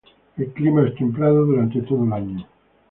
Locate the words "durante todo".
1.45-2.03